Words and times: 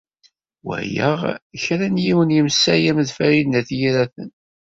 Walaɣ 0.65 1.21
kra 1.63 1.87
n 1.93 2.03
yiwen 2.05 2.35
yemsalam 2.35 2.97
d 3.07 3.09
Farid 3.17 3.47
n 3.49 3.57
At 3.59 3.69
Yiraten. 3.79 4.29